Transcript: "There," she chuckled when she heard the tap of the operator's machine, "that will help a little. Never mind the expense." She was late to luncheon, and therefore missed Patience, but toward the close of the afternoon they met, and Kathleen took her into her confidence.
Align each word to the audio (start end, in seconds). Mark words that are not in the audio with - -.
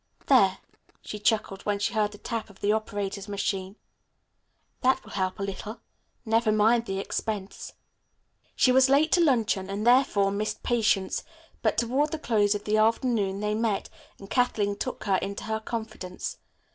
"There," 0.25 0.57
she 1.03 1.19
chuckled 1.19 1.61
when 1.61 1.77
she 1.77 1.93
heard 1.93 2.11
the 2.11 2.17
tap 2.17 2.49
of 2.49 2.59
the 2.59 2.71
operator's 2.71 3.27
machine, 3.27 3.75
"that 4.81 5.03
will 5.03 5.11
help 5.11 5.37
a 5.37 5.43
little. 5.43 5.79
Never 6.25 6.51
mind 6.51 6.87
the 6.87 6.97
expense." 6.97 7.73
She 8.55 8.71
was 8.71 8.89
late 8.89 9.11
to 9.11 9.21
luncheon, 9.23 9.69
and 9.69 9.85
therefore 9.85 10.31
missed 10.31 10.63
Patience, 10.63 11.23
but 11.61 11.77
toward 11.77 12.09
the 12.11 12.17
close 12.17 12.55
of 12.55 12.63
the 12.63 12.77
afternoon 12.77 13.41
they 13.41 13.53
met, 13.53 13.91
and 14.17 14.27
Kathleen 14.27 14.75
took 14.75 15.03
her 15.03 15.17
into 15.17 15.43
her 15.43 15.59
confidence. 15.59 16.37